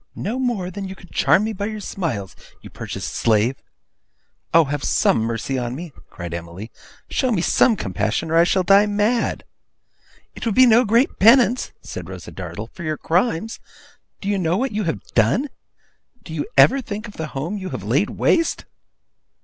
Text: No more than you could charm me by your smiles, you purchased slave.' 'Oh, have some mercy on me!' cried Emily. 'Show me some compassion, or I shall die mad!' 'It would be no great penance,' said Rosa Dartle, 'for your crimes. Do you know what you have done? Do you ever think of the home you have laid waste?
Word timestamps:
No 0.17 0.39
more 0.39 0.71
than 0.71 0.87
you 0.87 0.95
could 0.95 1.11
charm 1.11 1.43
me 1.43 1.53
by 1.53 1.67
your 1.67 1.79
smiles, 1.79 2.35
you 2.63 2.71
purchased 2.71 3.13
slave.' 3.13 3.61
'Oh, 4.51 4.63
have 4.65 4.83
some 4.83 5.19
mercy 5.19 5.59
on 5.59 5.75
me!' 5.75 5.93
cried 6.09 6.33
Emily. 6.33 6.71
'Show 7.07 7.31
me 7.31 7.43
some 7.43 7.75
compassion, 7.75 8.31
or 8.31 8.35
I 8.35 8.43
shall 8.43 8.63
die 8.63 8.87
mad!' 8.87 9.43
'It 10.33 10.43
would 10.43 10.55
be 10.55 10.65
no 10.65 10.85
great 10.85 11.19
penance,' 11.19 11.71
said 11.83 12.09
Rosa 12.09 12.31
Dartle, 12.31 12.71
'for 12.73 12.81
your 12.81 12.97
crimes. 12.97 13.59
Do 14.21 14.27
you 14.27 14.39
know 14.39 14.57
what 14.57 14.71
you 14.71 14.85
have 14.85 15.03
done? 15.13 15.49
Do 16.23 16.33
you 16.33 16.47
ever 16.57 16.81
think 16.81 17.07
of 17.07 17.17
the 17.17 17.27
home 17.37 17.59
you 17.59 17.69
have 17.69 17.83
laid 17.83 18.09
waste? 18.09 18.65